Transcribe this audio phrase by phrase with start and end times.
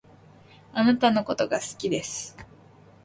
[0.73, 2.35] 貴方のことが好きです